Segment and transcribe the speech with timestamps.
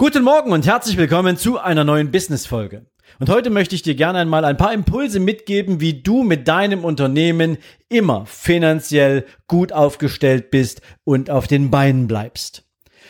[0.00, 2.86] Guten Morgen und herzlich willkommen zu einer neuen Business-Folge.
[3.18, 6.84] Und heute möchte ich dir gerne einmal ein paar Impulse mitgeben, wie du mit deinem
[6.84, 12.62] Unternehmen immer finanziell gut aufgestellt bist und auf den Beinen bleibst.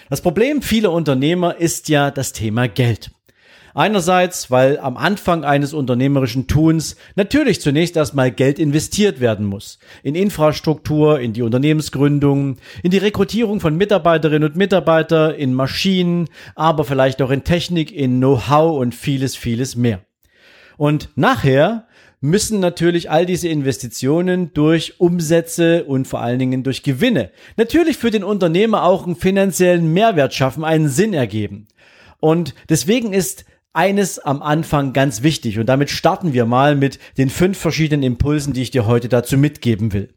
[0.08, 3.10] Das Problem vieler Unternehmer ist ja das Thema Geld.
[3.78, 9.78] Einerseits, weil am Anfang eines unternehmerischen Tuns natürlich zunächst erstmal Geld investiert werden muss.
[10.02, 16.82] In Infrastruktur, in die Unternehmensgründung, in die Rekrutierung von Mitarbeiterinnen und Mitarbeiter, in Maschinen, aber
[16.82, 20.00] vielleicht auch in Technik, in Know-how und vieles, vieles mehr.
[20.76, 21.86] Und nachher
[22.20, 28.10] müssen natürlich all diese Investitionen durch Umsätze und vor allen Dingen durch Gewinne natürlich für
[28.10, 31.68] den Unternehmer auch einen finanziellen Mehrwert schaffen, einen Sinn ergeben.
[32.18, 37.30] Und deswegen ist eines am Anfang ganz wichtig und damit starten wir mal mit den
[37.30, 40.14] fünf verschiedenen Impulsen, die ich dir heute dazu mitgeben will.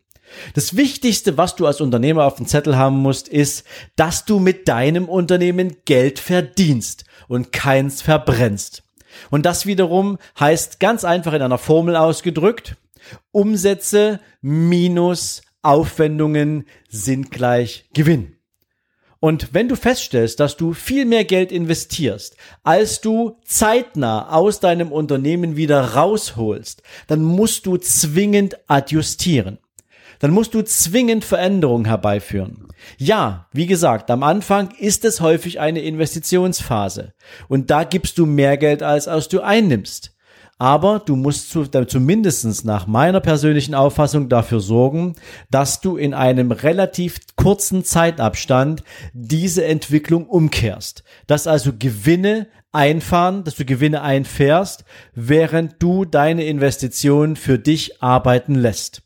[0.54, 4.68] Das Wichtigste, was du als Unternehmer auf dem Zettel haben musst, ist, dass du mit
[4.68, 8.84] deinem Unternehmen Geld verdienst und keins verbrennst.
[9.30, 12.78] Und das wiederum heißt ganz einfach in einer Formel ausgedrückt,
[13.32, 18.38] Umsätze minus Aufwendungen sind gleich Gewinn.
[19.22, 24.92] Und wenn du feststellst, dass du viel mehr Geld investierst, als du zeitnah aus deinem
[24.92, 29.60] Unternehmen wieder rausholst, dann musst du zwingend adjustieren.
[30.18, 32.68] Dann musst du zwingend Veränderungen herbeiführen.
[32.98, 37.14] Ja, wie gesagt, am Anfang ist es häufig eine Investitionsphase.
[37.48, 40.11] Und da gibst du mehr Geld, als als du einnimmst.
[40.62, 45.16] Aber du musst zu, zumindest nach meiner persönlichen Auffassung dafür sorgen,
[45.50, 51.04] dass du in einem relativ kurzen Zeitabstand diese Entwicklung umkehrst.
[51.26, 54.86] Dass also Gewinne einfahren, dass du Gewinne einfährst,
[55.16, 59.02] während du deine Investitionen für dich arbeiten lässt.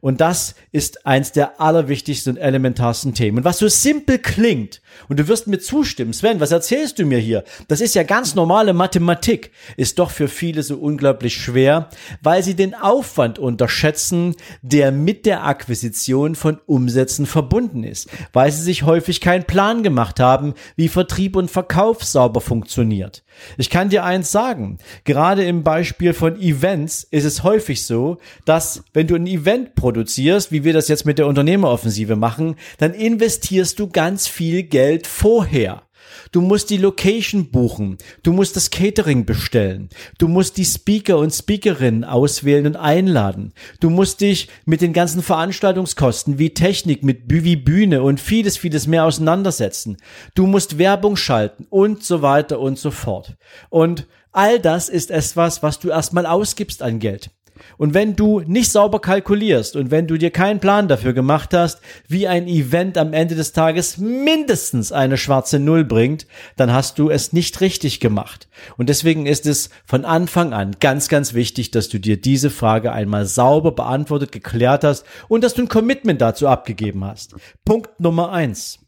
[0.00, 3.38] Und das ist eins der allerwichtigsten und elementarsten Themen.
[3.38, 7.18] Und was so simpel klingt, und du wirst mir zustimmen, Sven, was erzählst du mir
[7.18, 7.44] hier?
[7.68, 11.88] Das ist ja ganz normale Mathematik, ist doch für viele so unglaublich schwer,
[12.22, 18.62] weil sie den Aufwand unterschätzen, der mit der Akquisition von Umsätzen verbunden ist, weil sie
[18.62, 23.24] sich häufig keinen Plan gemacht haben, wie Vertrieb und Verkauf sauber funktioniert.
[23.56, 28.82] Ich kann dir eins sagen, gerade im Beispiel von Events ist es häufig so, dass
[28.92, 33.78] wenn du ein Event produzierst, wie wir das jetzt mit der Unternehmeroffensive machen, dann investierst
[33.78, 35.88] du ganz viel Geld vorher.
[36.32, 37.98] Du musst die Location buchen.
[38.22, 39.88] Du musst das Catering bestellen.
[40.18, 43.52] Du musst die Speaker und Speakerinnen auswählen und einladen.
[43.80, 48.86] Du musst dich mit den ganzen Veranstaltungskosten wie Technik, mit wie Bühne und vieles, vieles
[48.86, 49.96] mehr auseinandersetzen.
[50.34, 53.36] Du musst Werbung schalten und so weiter und so fort.
[53.70, 57.30] Und all das ist etwas, was du erstmal ausgibst an Geld.
[57.76, 61.80] Und wenn du nicht sauber kalkulierst und wenn du dir keinen Plan dafür gemacht hast,
[62.08, 66.26] wie ein Event am Ende des Tages mindestens eine schwarze Null bringt,
[66.56, 68.48] dann hast du es nicht richtig gemacht.
[68.76, 72.92] Und deswegen ist es von Anfang an ganz, ganz wichtig, dass du dir diese Frage
[72.92, 77.34] einmal sauber beantwortet, geklärt hast und dass du ein Commitment dazu abgegeben hast.
[77.64, 78.78] Punkt Nummer eins.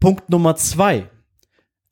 [0.00, 1.08] Punkt Nummer zwei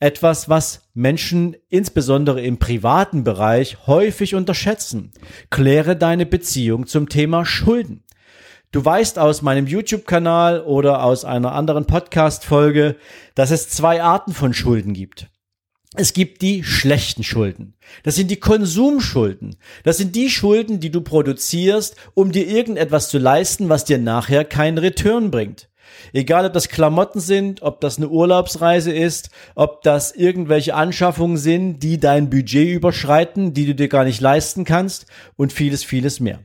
[0.02, 5.12] etwas, was Menschen insbesondere im privaten Bereich häufig unterschätzen.
[5.48, 8.02] Kläre deine Beziehung zum Thema Schulden.
[8.72, 12.96] Du weißt aus meinem YouTube-Kanal oder aus einer anderen Podcast-Folge,
[13.36, 15.28] dass es zwei Arten von Schulden gibt.
[15.94, 17.74] Es gibt die schlechten Schulden.
[18.02, 19.56] Das sind die Konsumschulden.
[19.84, 24.44] Das sind die Schulden, die du produzierst, um dir irgendetwas zu leisten, was dir nachher
[24.44, 25.68] keinen Return bringt.
[26.12, 31.80] Egal, ob das Klamotten sind, ob das eine Urlaubsreise ist, ob das irgendwelche Anschaffungen sind,
[31.80, 35.06] die dein Budget überschreiten, die du dir gar nicht leisten kannst
[35.36, 36.40] und vieles, vieles mehr.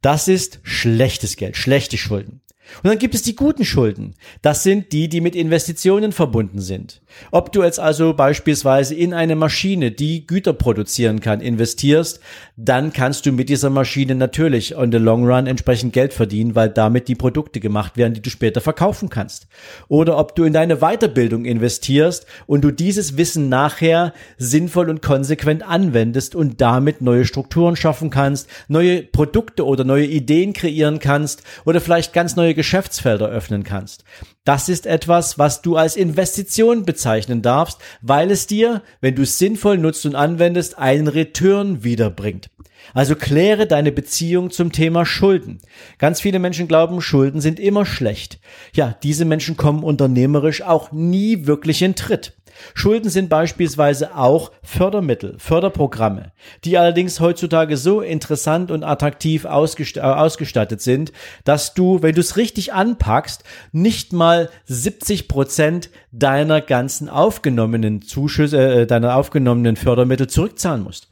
[0.00, 2.41] Das ist schlechtes Geld, schlechte Schulden.
[2.82, 4.14] Und dann gibt es die guten Schulden.
[4.40, 7.02] Das sind die, die mit Investitionen verbunden sind.
[7.30, 12.20] Ob du jetzt also beispielsweise in eine Maschine, die Güter produzieren kann, investierst,
[12.56, 16.70] dann kannst du mit dieser Maschine natürlich on the long run entsprechend Geld verdienen, weil
[16.70, 19.46] damit die Produkte gemacht werden, die du später verkaufen kannst.
[19.88, 25.62] Oder ob du in deine Weiterbildung investierst und du dieses Wissen nachher sinnvoll und konsequent
[25.62, 31.80] anwendest und damit neue Strukturen schaffen kannst, neue Produkte oder neue Ideen kreieren kannst oder
[31.80, 34.04] vielleicht ganz neue neue Geschäftsfelder öffnen kannst.
[34.44, 39.38] Das ist etwas, was du als Investition bezeichnen darfst, weil es dir, wenn du es
[39.38, 42.50] sinnvoll nutzt und anwendest, einen Return wiederbringt.
[42.94, 45.60] Also kläre deine Beziehung zum Thema Schulden.
[45.98, 48.38] Ganz viele Menschen glauben, Schulden sind immer schlecht.
[48.74, 52.34] Ja, diese Menschen kommen unternehmerisch auch nie wirklich in Tritt.
[52.74, 56.32] Schulden sind beispielsweise auch Fördermittel, Förderprogramme,
[56.64, 61.12] die allerdings heutzutage so interessant und attraktiv äh, ausgestattet sind,
[61.44, 68.82] dass du, wenn du es richtig anpackst, nicht mal 70 Prozent deiner ganzen aufgenommenen Zuschüsse,
[68.82, 71.08] äh, deiner aufgenommenen Fördermittel zurückzahlen musst.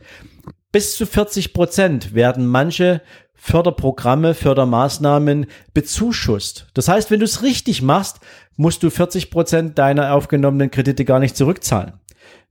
[0.73, 3.03] Bis zu 40 Prozent werden manche
[3.43, 6.67] Förderprogramme, Fördermaßnahmen bezuschusst.
[6.75, 8.21] Das heißt, wenn du es richtig machst,
[8.57, 11.95] musst du 40 Prozent deiner aufgenommenen Kredite gar nicht zurückzahlen.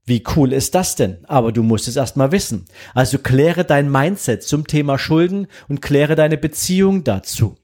[0.04, 1.18] Wie cool ist das denn?
[1.28, 2.64] Aber du musst es erstmal wissen.
[2.92, 7.56] Also kläre dein Mindset zum Thema Schulden und kläre deine Beziehung dazu.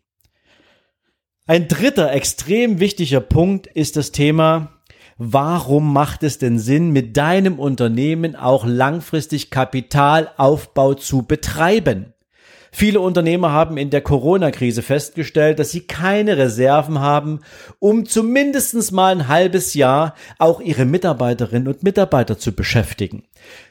[1.49, 4.81] Ein dritter extrem wichtiger Punkt ist das Thema,
[5.19, 12.13] warum macht es denn Sinn, mit deinem Unternehmen auch langfristig Kapitalaufbau zu betreiben?
[12.79, 17.41] Viele Unternehmer haben in der Corona-Krise festgestellt, dass sie keine Reserven haben,
[17.79, 23.23] um zumindest mal ein halbes Jahr auch ihre Mitarbeiterinnen und Mitarbeiter zu beschäftigen.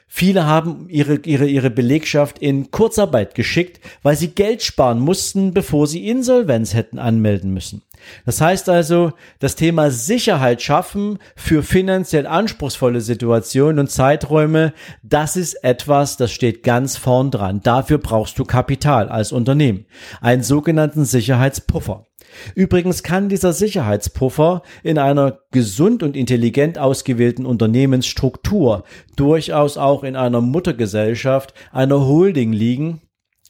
[0.08, 5.86] Viele haben ihre, ihre, ihre Belegschaft in Kurzarbeit geschickt, weil sie Geld sparen mussten, bevor
[5.86, 7.82] sie Insolvenz hätten anmelden müssen.
[8.24, 14.72] Das heißt also, das Thema Sicherheit schaffen für finanziell anspruchsvolle Situationen und Zeiträume,
[15.02, 17.60] das ist etwas, das steht ganz vorn dran.
[17.62, 19.86] Dafür brauchst du Kapital als Unternehmen.
[20.20, 22.06] Einen sogenannten Sicherheitspuffer.
[22.54, 28.84] Übrigens kann dieser Sicherheitspuffer in einer gesund und intelligent ausgewählten Unternehmensstruktur
[29.16, 33.00] durchaus auch in einer Muttergesellschaft, einer Holding liegen,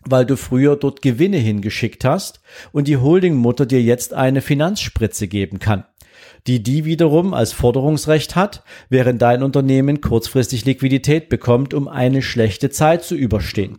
[0.09, 2.41] weil du früher dort Gewinne hingeschickt hast
[2.73, 5.85] und die Holdingmutter dir jetzt eine Finanzspritze geben kann,
[6.47, 12.71] die die wiederum als Forderungsrecht hat, während dein Unternehmen kurzfristig Liquidität bekommt, um eine schlechte
[12.71, 13.79] Zeit zu überstehen.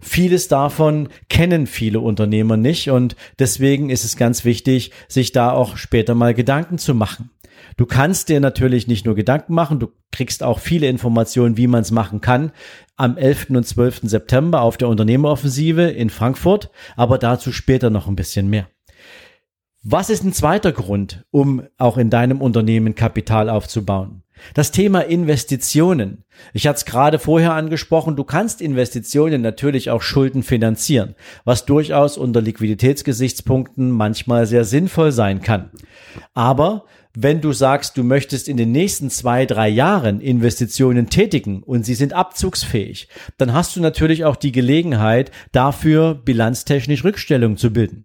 [0.00, 5.76] Vieles davon kennen viele Unternehmer nicht und deswegen ist es ganz wichtig, sich da auch
[5.76, 7.30] später mal Gedanken zu machen.
[7.76, 11.82] Du kannst dir natürlich nicht nur Gedanken machen, du kriegst auch viele Informationen, wie man
[11.82, 12.52] es machen kann,
[12.96, 13.50] am 11.
[13.50, 14.00] und 12.
[14.04, 18.68] September auf der Unternehmeroffensive in Frankfurt, aber dazu später noch ein bisschen mehr.
[19.82, 24.22] Was ist ein zweiter Grund, um auch in deinem Unternehmen Kapital aufzubauen?
[24.54, 26.24] Das Thema Investitionen.
[26.52, 31.14] Ich hatte es gerade vorher angesprochen, du kannst Investitionen natürlich auch Schulden finanzieren,
[31.44, 35.70] was durchaus unter Liquiditätsgesichtspunkten manchmal sehr sinnvoll sein kann.
[36.34, 36.84] Aber
[37.14, 41.94] wenn du sagst, du möchtest in den nächsten zwei, drei Jahren Investitionen tätigen und sie
[41.94, 48.04] sind abzugsfähig, dann hast du natürlich auch die Gelegenheit, dafür bilanztechnisch Rückstellung zu bilden.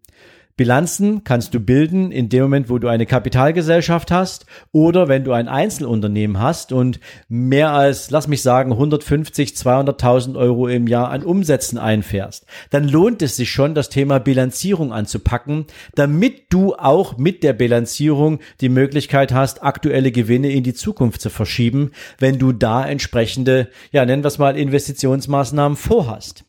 [0.57, 5.33] Bilanzen kannst du bilden in dem Moment, wo du eine Kapitalgesellschaft hast oder wenn du
[5.33, 11.23] ein Einzelunternehmen hast und mehr als, lass mich sagen, 150, 200.000 Euro im Jahr an
[11.23, 12.45] Umsätzen einfährst.
[12.69, 18.39] Dann lohnt es sich schon, das Thema Bilanzierung anzupacken, damit du auch mit der Bilanzierung
[18.61, 24.05] die Möglichkeit hast, aktuelle Gewinne in die Zukunft zu verschieben, wenn du da entsprechende, ja,
[24.05, 26.45] nennen wir es mal Investitionsmaßnahmen vorhast.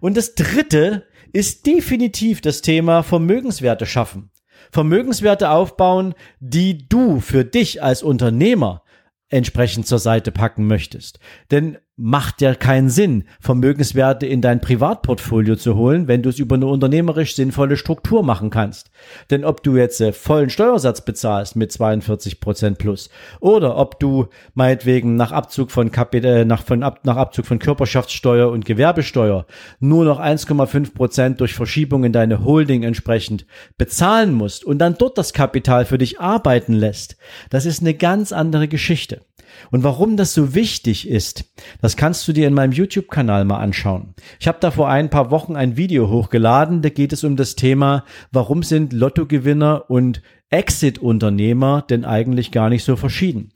[0.00, 4.30] Und das dritte ist definitiv das Thema Vermögenswerte schaffen.
[4.70, 8.82] Vermögenswerte aufbauen, die du für dich als Unternehmer
[9.28, 11.18] entsprechend zur Seite packen möchtest.
[11.50, 16.56] Denn macht ja keinen Sinn, Vermögenswerte in dein Privatportfolio zu holen, wenn du es über
[16.56, 18.90] eine unternehmerisch sinnvolle Struktur machen kannst.
[19.30, 24.28] Denn ob du jetzt äh, vollen Steuersatz bezahlst mit 42 Prozent plus oder ob du
[24.54, 29.46] meinetwegen nach Abzug von Kapital, äh, nach, von Ab, nach Abzug von Körperschaftssteuer und Gewerbesteuer
[29.78, 33.46] nur noch 1,5 Prozent durch Verschiebung in deine Holding entsprechend
[33.76, 37.16] bezahlen musst und dann dort das Kapital für dich arbeiten lässt,
[37.50, 39.20] das ist eine ganz andere Geschichte.
[39.70, 41.44] Und warum das so wichtig ist,
[41.80, 44.14] das kannst du dir in meinem YouTube-Kanal mal anschauen.
[44.40, 47.56] Ich habe da vor ein paar Wochen ein Video hochgeladen, da geht es um das
[47.56, 53.52] Thema, warum sind Lottogewinner und Exit-Unternehmer denn eigentlich gar nicht so verschieden?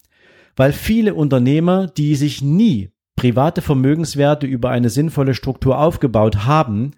[0.57, 6.93] Weil viele Unternehmer, die sich nie private Vermögenswerte über eine sinnvolle Struktur aufgebaut haben,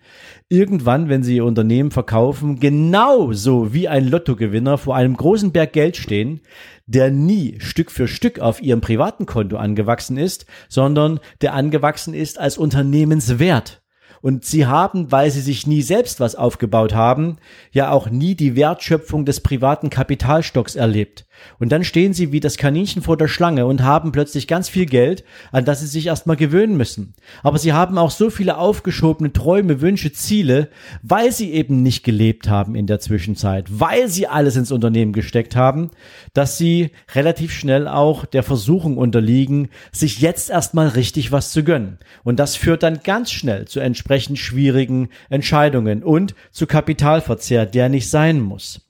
[0.48, 5.96] irgendwann, wenn sie ihr Unternehmen verkaufen, genauso wie ein Lottogewinner vor einem großen Berg Geld
[5.96, 6.40] stehen,
[6.86, 12.38] der nie Stück für Stück auf ihrem privaten Konto angewachsen ist, sondern der angewachsen ist
[12.38, 13.82] als Unternehmenswert.
[14.20, 17.36] Und sie haben, weil sie sich nie selbst was aufgebaut haben,
[17.70, 21.27] ja auch nie die Wertschöpfung des privaten Kapitalstocks erlebt.
[21.58, 24.86] Und dann stehen sie wie das Kaninchen vor der Schlange und haben plötzlich ganz viel
[24.86, 27.14] Geld, an das sie sich erstmal gewöhnen müssen.
[27.42, 30.68] Aber sie haben auch so viele aufgeschobene Träume, Wünsche, Ziele,
[31.02, 35.56] weil sie eben nicht gelebt haben in der Zwischenzeit, weil sie alles ins Unternehmen gesteckt
[35.56, 35.90] haben,
[36.32, 41.98] dass sie relativ schnell auch der Versuchung unterliegen, sich jetzt erstmal richtig was zu gönnen.
[42.24, 48.10] Und das führt dann ganz schnell zu entsprechend schwierigen Entscheidungen und zu Kapitalverzehr, der nicht
[48.10, 48.87] sein muss.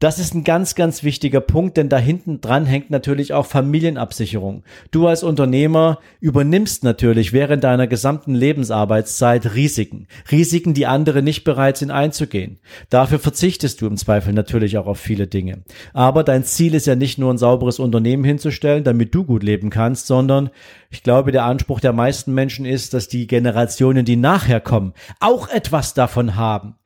[0.00, 4.62] Das ist ein ganz, ganz wichtiger Punkt, denn da hinten dran hängt natürlich auch Familienabsicherung.
[4.92, 10.06] Du als Unternehmer übernimmst natürlich während deiner gesamten Lebensarbeitszeit Risiken.
[10.30, 12.60] Risiken, die andere nicht bereit sind einzugehen.
[12.90, 15.64] Dafür verzichtest du im Zweifel natürlich auch auf viele Dinge.
[15.94, 19.68] Aber dein Ziel ist ja nicht nur ein sauberes Unternehmen hinzustellen, damit du gut leben
[19.68, 20.50] kannst, sondern
[20.90, 25.48] ich glaube, der Anspruch der meisten Menschen ist, dass die Generationen, die nachher kommen, auch
[25.48, 26.76] etwas davon haben.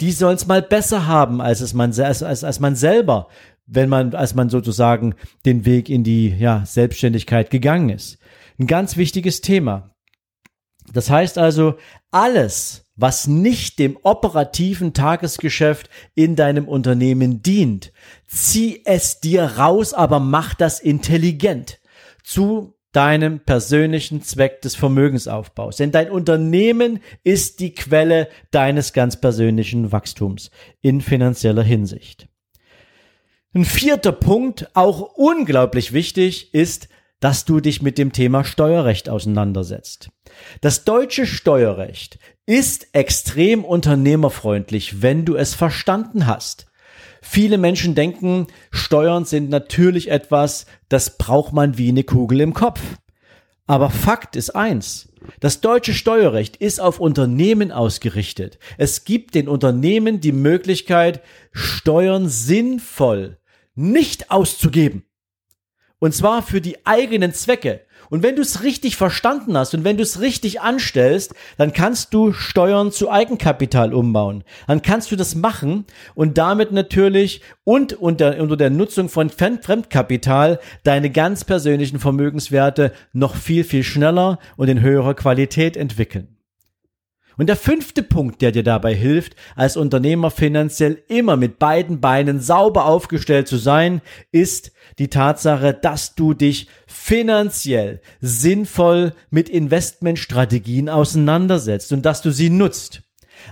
[0.00, 3.28] Die sollen es mal besser haben, als es man, als, als, als man selber,
[3.66, 5.14] wenn man, als man sozusagen
[5.44, 8.18] den Weg in die ja, Selbstständigkeit gegangen ist.
[8.58, 9.94] Ein ganz wichtiges Thema.
[10.92, 11.76] Das heißt also,
[12.10, 17.92] alles, was nicht dem operativen Tagesgeschäft in deinem Unternehmen dient,
[18.26, 21.80] zieh es dir raus, aber mach das intelligent.
[22.22, 25.76] Zu deinem persönlichen Zweck des Vermögensaufbaus.
[25.76, 32.28] Denn dein Unternehmen ist die Quelle deines ganz persönlichen Wachstums in finanzieller Hinsicht.
[33.54, 36.88] Ein vierter Punkt, auch unglaublich wichtig, ist,
[37.20, 40.10] dass du dich mit dem Thema Steuerrecht auseinandersetzt.
[40.60, 46.66] Das deutsche Steuerrecht ist extrem unternehmerfreundlich, wenn du es verstanden hast.
[47.24, 52.80] Viele Menschen denken, Steuern sind natürlich etwas, das braucht man wie eine Kugel im Kopf.
[53.66, 55.08] Aber Fakt ist eins.
[55.38, 58.58] Das deutsche Steuerrecht ist auf Unternehmen ausgerichtet.
[58.76, 63.38] Es gibt den Unternehmen die Möglichkeit, Steuern sinnvoll
[63.74, 65.04] nicht auszugeben.
[66.00, 67.82] Und zwar für die eigenen Zwecke.
[68.12, 72.12] Und wenn du es richtig verstanden hast und wenn du es richtig anstellst, dann kannst
[72.12, 74.44] du Steuern zu Eigenkapital umbauen.
[74.66, 80.60] Dann kannst du das machen und damit natürlich und unter, unter der Nutzung von Fremdkapital
[80.84, 86.36] deine ganz persönlichen Vermögenswerte noch viel, viel schneller und in höherer Qualität entwickeln.
[87.38, 92.40] Und der fünfte Punkt, der dir dabei hilft, als Unternehmer finanziell immer mit beiden Beinen
[92.40, 94.02] sauber aufgestellt zu sein,
[94.32, 96.68] ist die Tatsache, dass du dich
[97.04, 103.02] finanziell sinnvoll mit Investmentstrategien auseinandersetzt und dass du sie nutzt.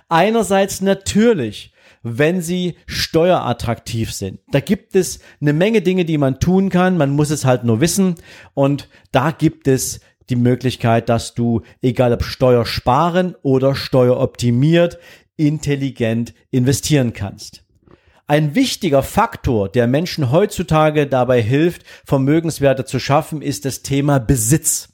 [0.08, 4.38] Einerseits natürlich, wenn sie steuerattraktiv sind.
[4.52, 6.96] Da gibt es eine Menge Dinge, die man tun kann.
[6.96, 8.14] Man muss es halt nur wissen.
[8.54, 15.00] Und da gibt es die Möglichkeit, dass du, egal ob steuersparen oder steueroptimiert,
[15.36, 17.64] intelligent investieren kannst.
[18.30, 24.90] Ein wichtiger Faktor, der Menschen heutzutage dabei hilft, Vermögenswerte zu schaffen, ist das Thema Besitz.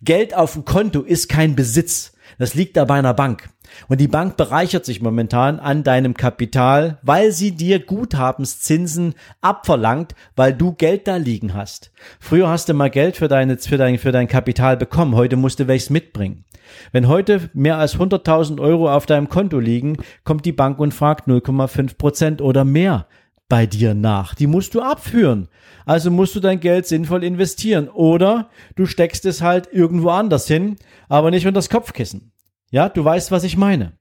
[0.00, 2.14] Geld auf dem Konto ist kein Besitz.
[2.38, 3.50] Das liegt da bei einer Bank.
[3.88, 10.54] Und die Bank bereichert sich momentan an deinem Kapital, weil sie dir Guthabenszinsen abverlangt, weil
[10.54, 11.92] du Geld da liegen hast.
[12.18, 15.60] Früher hast du mal Geld für, deine, für, dein, für dein Kapital bekommen, heute musst
[15.60, 16.46] du welches mitbringen.
[16.92, 21.28] Wenn heute mehr als 100.000 Euro auf deinem Konto liegen, kommt die Bank und fragt
[21.28, 23.06] 0,5 Prozent oder mehr
[23.48, 24.34] bei dir nach.
[24.34, 25.48] Die musst du abführen.
[25.84, 27.88] Also musst du dein Geld sinnvoll investieren.
[27.88, 30.76] Oder du steckst es halt irgendwo anders hin,
[31.08, 32.32] aber nicht unter das Kopfkissen.
[32.70, 33.99] Ja, du weißt, was ich meine.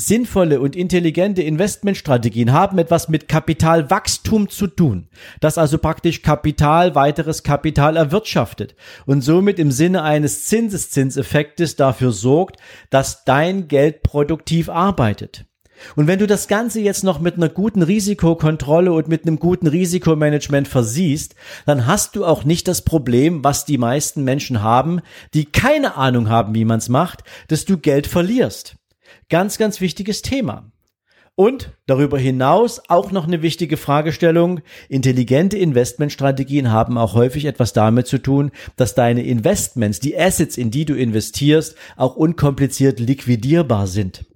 [0.00, 5.08] Sinnvolle und intelligente Investmentstrategien haben etwas mit Kapitalwachstum zu tun,
[5.40, 12.56] das also praktisch Kapital, weiteres Kapital erwirtschaftet und somit im Sinne eines Zinseszinseffektes dafür sorgt,
[12.88, 15.44] dass dein Geld produktiv arbeitet.
[15.96, 19.66] Und wenn du das Ganze jetzt noch mit einer guten Risikokontrolle und mit einem guten
[19.66, 21.34] Risikomanagement versiehst,
[21.66, 25.00] dann hast du auch nicht das Problem, was die meisten Menschen haben,
[25.34, 28.79] die keine Ahnung haben, wie man es macht, dass du Geld verlierst.
[29.30, 30.70] Ganz, ganz wichtiges Thema.
[31.36, 34.60] Und darüber hinaus auch noch eine wichtige Fragestellung.
[34.88, 40.70] Intelligente Investmentstrategien haben auch häufig etwas damit zu tun, dass deine Investments, die Assets, in
[40.72, 44.26] die du investierst, auch unkompliziert liquidierbar sind.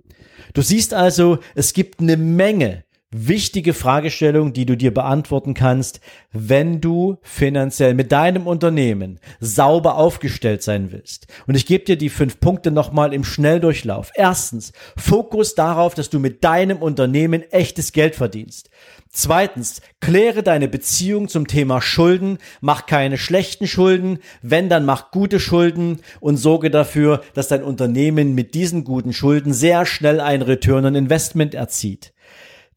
[0.54, 2.84] Du siehst also, es gibt eine Menge
[3.16, 6.00] wichtige Fragestellungen, die du dir beantworten kannst,
[6.32, 11.28] wenn du finanziell mit deinem Unternehmen sauber aufgestellt sein willst.
[11.46, 14.10] Und ich gebe dir die fünf Punkte nochmal im Schnelldurchlauf.
[14.16, 18.68] Erstens, Fokus darauf, dass du mit deinem Unternehmen echtes Geld verdienst.
[19.10, 25.38] Zweitens, kläre deine Beziehung zum Thema Schulden, mach keine schlechten Schulden, wenn dann mach gute
[25.38, 30.84] Schulden und sorge dafür, dass dein Unternehmen mit diesen guten Schulden sehr schnell ein Return
[30.84, 32.13] on Investment erzieht.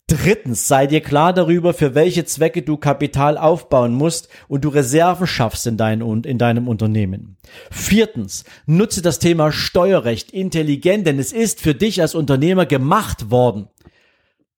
[0.09, 5.27] Drittens, sei dir klar darüber, für welche Zwecke du Kapital aufbauen musst und du Reserven
[5.27, 7.35] schaffst in, dein, in deinem Unternehmen.
[7.71, 13.67] Viertens, nutze das Thema Steuerrecht intelligent, denn es ist für dich als Unternehmer gemacht worden.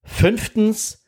[0.03, 0.98] Fünftens,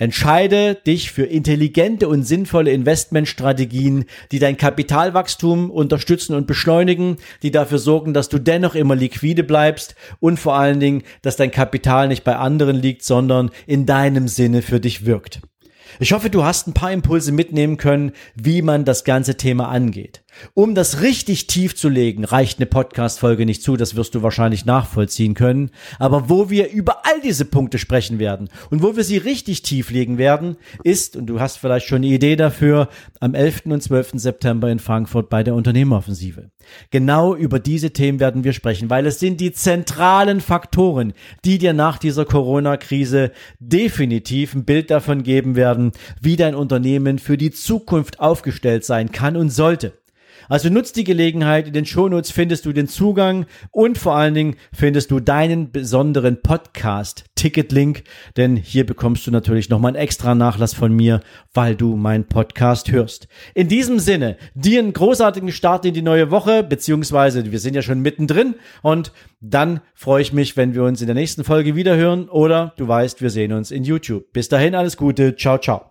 [0.00, 7.76] Entscheide dich für intelligente und sinnvolle Investmentstrategien, die dein Kapitalwachstum unterstützen und beschleunigen, die dafür
[7.76, 12.24] sorgen, dass du dennoch immer liquide bleibst und vor allen Dingen, dass dein Kapital nicht
[12.24, 15.42] bei anderen liegt, sondern in deinem Sinne für dich wirkt.
[15.98, 20.22] Ich hoffe, du hast ein paar Impulse mitnehmen können, wie man das ganze Thema angeht.
[20.54, 24.64] Um das richtig tief zu legen, reicht eine Podcast-Folge nicht zu, das wirst du wahrscheinlich
[24.64, 25.70] nachvollziehen können.
[25.98, 29.90] Aber wo wir über all diese Punkte sprechen werden und wo wir sie richtig tief
[29.90, 32.88] legen werden, ist, und du hast vielleicht schon eine Idee dafür,
[33.20, 33.66] am 11.
[33.66, 34.12] und 12.
[34.14, 36.50] September in Frankfurt bei der Unternehmeroffensive.
[36.90, 41.12] Genau über diese Themen werden wir sprechen, weil es sind die zentralen Faktoren,
[41.44, 47.36] die dir nach dieser Corona-Krise definitiv ein Bild davon geben werden, wie dein Unternehmen für
[47.36, 49.99] die Zukunft aufgestellt sein kann und sollte.
[50.50, 51.68] Also nutzt die Gelegenheit.
[51.68, 56.42] In den Shownotes findest du den Zugang und vor allen Dingen findest du deinen besonderen
[56.42, 58.02] Podcast Ticket-Link,
[58.36, 61.20] denn hier bekommst du natürlich nochmal einen extra Nachlass von mir,
[61.54, 63.28] weil du meinen Podcast hörst.
[63.54, 67.82] In diesem Sinne, dir einen großartigen Start in die neue Woche, beziehungsweise wir sind ja
[67.82, 71.96] schon mittendrin und dann freue ich mich, wenn wir uns in der nächsten Folge wieder
[71.96, 74.32] hören oder du weißt, wir sehen uns in YouTube.
[74.32, 75.36] Bis dahin alles Gute.
[75.36, 75.89] Ciao, ciao.